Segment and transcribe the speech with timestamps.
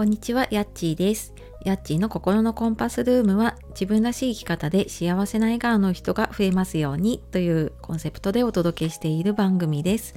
[0.00, 1.34] こんにちは、やっちーです。
[1.62, 10.14] やっちーの心のコンパスルームは自分らしい生き方で幸せな笑顔の人が増えますようにというコンセプトでお届けしている番組です。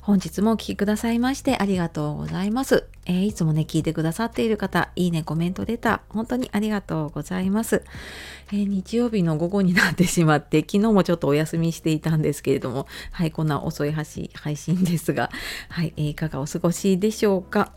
[0.00, 2.88] 本日もお聴きくださいましてありがとうございます。
[3.08, 7.82] えーいつもね、聞いてくださっている方、いいね、コメント出た、本当にありがとうございます。
[8.52, 15.30] えー日曜日の午後になってしまって、昨日もちょっとお休みしていたんですけれども、はい、こんな遅い配信配信ですが、
[15.70, 17.72] はい、えーいかがお過ごしでしょうか。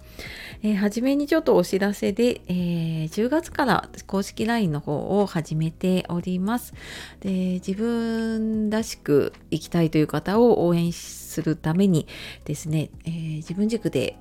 [0.64, 6.74] えー初めにちょっとお知らせで、えー10月から公式 LINE の方を始めております。
[7.22, 12.06] で自分らしく生きたいという方を応援するために
[12.44, 14.18] ですね、えー自分軸で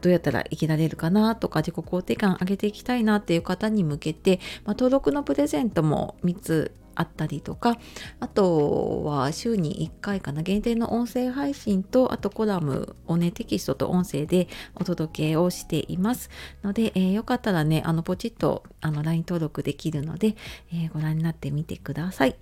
[0.00, 7.78] どうやったら生きられるかなとか自己肯定感上げていきたいなっていう方に向けて、まあ、登録のプレゼントも3つあったりとか
[8.18, 16.28] あとは週に1回かな限定の音声配信とあとコラムをねテキストと音声でお届けをしています
[16.62, 20.34] ので、えーよかったらねあのポチッとあの LINE 登録できるので、
[20.72, 22.36] えーご覧になってみてください。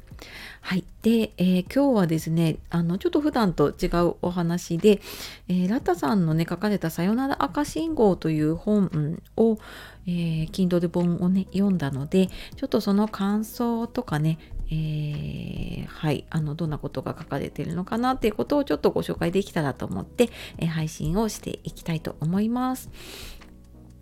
[0.61, 0.85] はい。
[1.03, 5.01] で、えー今日はですね、あの、ちょっと普段と違うお話で、
[5.49, 9.59] えーラッタさんのね、書かれたさよなら赤信号という本を、
[10.07, 22.91] えー Kindle 本をね、読んだので、ちょっとその感想とかね、えーはい、あの、どんなことが書かれてるのかなっていうことをちょっとご紹介できたらと思って、えー配信をしていきたいと思います。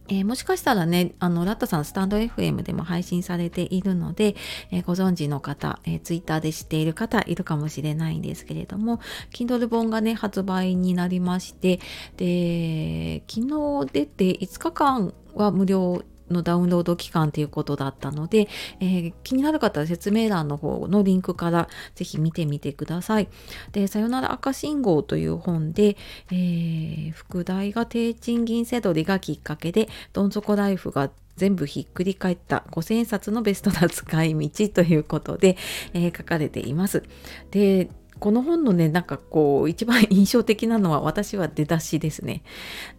[0.09, 4.37] えーもしかしたらね、あの、ラッタさんスタンド FM でも配信されているので、
[4.71, 9.01] えーご存知の方、えー、ツイッターで知っている方いるかもしれないんですけれども、
[9.33, 11.81] Kindle 本がね、発売になりまして、
[12.17, 16.03] で、昨日出て5日間は無料
[16.35, 18.49] のダウンロード期間ということだったので、
[18.81, 23.29] えー気になる方は説明欄の方のリンクからぜひ見てみてください。
[23.73, 25.97] で、さよなら赤信号という本で、
[26.31, 35.57] えー副題が低賃金セドリがきっかけで、どん底ライフが全部ひっくり返った5000円札のベストな使い道ということで、
[35.95, 37.03] えー書かれています。
[37.51, 37.89] で、
[38.21, 42.43] この本のね、なんかこう、一番印象的なのは私は出だしですね。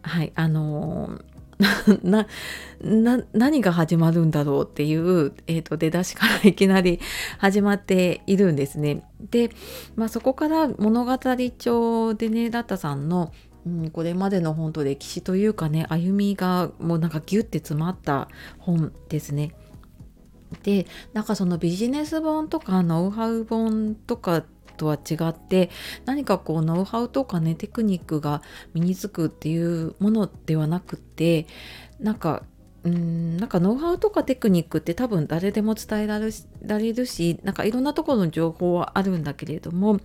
[0.02, 1.35] はい、あのー
[2.04, 2.28] な
[2.82, 7.00] な何が始まるんだろうっていう、えー、と出だしからいきなり
[7.38, 9.04] 始まっているんですね。
[9.32, 9.52] で、
[9.96, 11.18] まあ、そこから物語
[11.58, 13.32] 帳でねラッタさんの、
[13.66, 18.28] うん、これまでの本と歴史というかね歩みがもうなんかギュッて詰まった
[18.60, 19.56] 本ですね。
[20.64, 24.44] でなんかそのビジネス本とかノウハウ本とか
[24.76, 25.70] とは違って
[26.06, 28.42] 何かこうノウハウとかねテクニックが
[28.74, 31.48] 身につくっていうものではなくて
[32.00, 32.44] なんか
[32.86, 36.30] うんなんかノウハウとかテクニックって多分誰でも伝えられ
[36.62, 40.00] られるしなんかいろんなところの情報はあるんだけれどもっ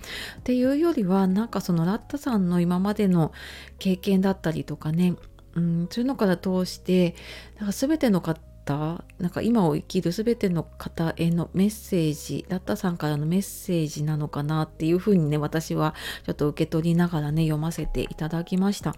[0.44, 3.32] ていうよりはなんかそのラッタさんの今までの
[3.78, 5.14] 経験だったりとかね
[5.54, 7.14] うんそういうのから通して
[7.58, 8.22] なんか全ての
[8.64, 15.94] 方なんか今を生きる全ての方へのメッセージラッタさんからのメッセージなのかなっていうふうにね私は
[16.24, 18.94] ちょっと受け取りながらね読ませていただきました。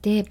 [0.00, 0.26] で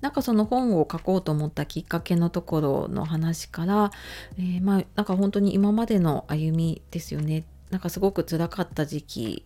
[0.00, 3.92] なんかその本を書こうと思ったきっかけのところの話から、
[4.38, 9.44] えーまあなんか本当に今までの歩みですよねなんかすごく辛かった時期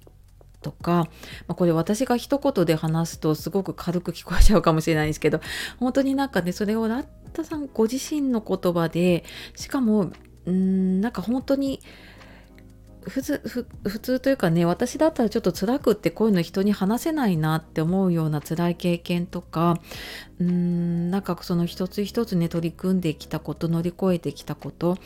[0.61, 1.09] とか、
[1.47, 5.41] まあ、これ私が一言で話すとすごく軽く聞こえちゃうかもしれないんですけど
[5.79, 9.25] 本当になんかねそれをラッタさんご自身の言葉で
[9.57, 10.11] しかも
[10.47, 11.81] うんなんか本当に
[13.09, 13.41] 普通
[13.85, 19.81] 普通というかね私だったらちょっと辛くってこういうの人に話せないなって思うような辛い経験とか
[20.41, 24.99] うーんなんかその一つ一つね取り組んできたこと乗り越えてきたこと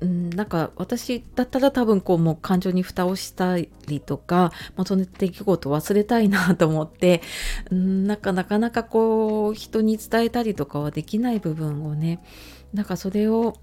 [0.00, 3.68] うん、なんか私だったら多分こうもう感情に蓋をしたり
[4.04, 7.20] とかもうその出来事を忘れたいなと思って
[7.70, 12.22] うんなんかなかなかこう人に伝えたりとかはできない部分をね
[12.72, 13.56] なんかそれを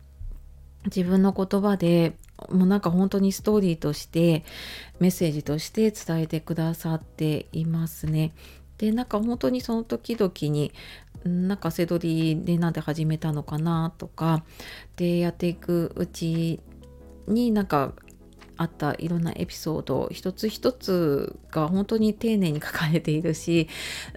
[0.86, 2.14] 自分の言葉で
[2.50, 4.44] もうなんか本当にストーリーとして
[5.00, 8.32] メッセージとして伝えてくださっていますね。
[8.78, 10.72] でなんか本当にその時々に
[11.24, 14.44] なんか背取りでなんで始めたのかなとか
[14.96, 16.60] でやっていくうち
[17.28, 17.94] になんか
[18.56, 23.68] あったいろんなエピソード一つ一つが本当に丁寧に書かれているし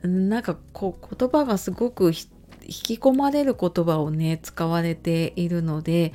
[0.02, 2.12] なんかこう言葉がすごく引
[2.62, 6.12] き込まれる言葉をね使われているので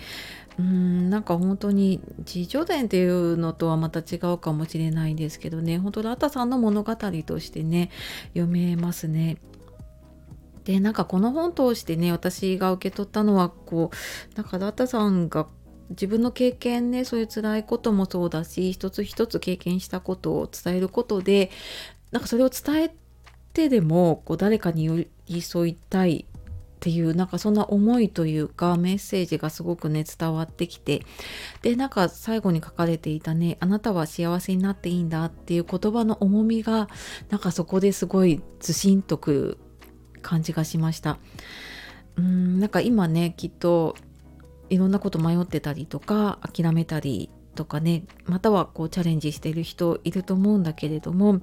[0.57, 7.91] うんなんか本当に自叙伝っていうのとはまた違うかもしれないんですけどね本当ラタさんの物語としてね
[8.33, 9.37] 読めますね。
[10.63, 15.47] でなんかこの本通してね私が受け取ったのはこうなんかラタさんが
[15.91, 21.51] 自分の経験ねそういう辛いこともそうだし一つ一つ経験したことを伝えることで
[22.11, 22.95] なんかそれを伝え
[23.53, 26.25] てでもこう誰かに寄り添いたい
[26.85, 31.01] っていうなんかそんな思いというかメッセージがすごくね伝わってきて
[31.63, 36.87] でなんか最後に書かれていたね「あなたは幸せになっていいんだ」っていう言葉の重みが
[37.31, 39.57] なんかそこですごいずしんとくる
[40.21, 41.17] 感じがしました。
[42.17, 43.95] うんなんか今ねきっと
[44.69, 51.39] いろんなこと迷ってたりとか諦めたりとかねまたはこうチャレンジしてる人いると思うんだけれども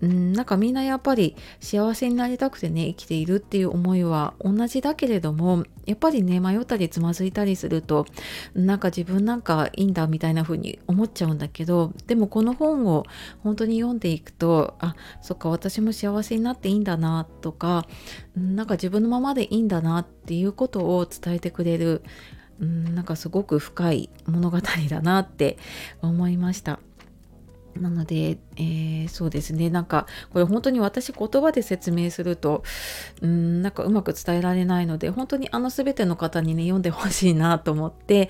[0.00, 8.06] うんなんかみんなやっぱり幸せになりたくてね生きているっていう思いは同じだけれどもやっぱりね迷ったりつまずいたりすると
[8.54, 13.04] なんか自分なんかいいんだみたいな風に思っちゃうんだけどでもこの本を
[13.42, 17.86] 本当に読んでいくとあそっか私も幸せになっていいんだなとか
[18.36, 22.02] なんか自分のままでいいんだなっていうことを伝えてくれる
[22.62, 25.58] うんなんかすごく深い物語だなって
[26.00, 26.78] 思いました。
[27.80, 32.62] なので、えー、そうですねなんかこれ本当に私言葉で説明すると
[33.22, 38.28] うんなんかうまく伝えられないので本当にあの全ての方にね読んでほしいなと思って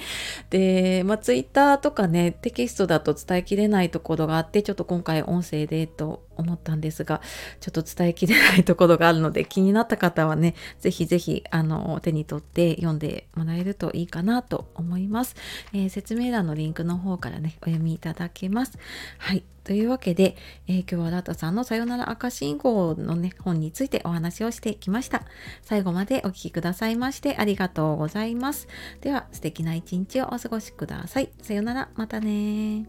[0.51, 7.21] で、まあ、ツイッターとかねテキストだと伝えきれないところがあってちょっと今回音声でと思ったんですが
[7.61, 15.37] ちょっと伝えきれないところがあるので 気になった方はね是非是非あの手に取って読んでもらえるといいかなと思います、
[15.73, 18.79] えー、説明欄のリンクの方からねお読みいただけます
[19.19, 20.37] はいというわけで、
[20.67, 25.23] えー、今日はラタさんのさよなら赤信号のね、本についてお話をしてきました。
[25.63, 28.67] 最後までお聴きくださいましてありがとうございます。
[29.01, 31.31] では、素敵な一日をお過ごしください。
[31.43, 32.89] さよなら、またね